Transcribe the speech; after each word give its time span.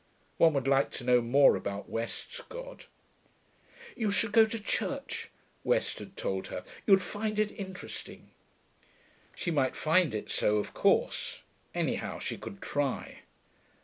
One 0.37 0.53
would 0.53 0.67
like 0.67 0.89
to 0.93 1.03
know 1.03 1.21
more 1.21 1.55
about 1.55 1.87
West's 1.87 2.41
God. 2.49 2.85
'You 3.95 4.09
should 4.09 4.31
go 4.31 4.47
to 4.47 4.59
church,' 4.59 5.29
West 5.63 5.99
had 5.99 6.17
told 6.17 6.47
her. 6.47 6.63
'You'd 6.87 7.03
find 7.03 7.37
it 7.37 7.51
interesting.' 7.51 8.31
She 9.35 9.51
might 9.51 9.75
find 9.75 10.15
it 10.15 10.31
so, 10.31 10.57
of 10.57 10.73
course; 10.73 11.41
anyhow, 11.75 12.17
she 12.17 12.35
could 12.39 12.63
try. 12.63 13.19